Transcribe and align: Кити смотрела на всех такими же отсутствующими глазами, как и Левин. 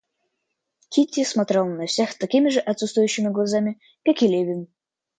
Кити 0.89 1.23
смотрела 1.23 1.65
на 1.65 1.85
всех 1.85 2.17
такими 2.17 2.49
же 2.49 2.59
отсутствующими 2.59 3.29
глазами, 3.29 3.79
как 4.03 4.23
и 4.23 4.27
Левин. 4.27 4.65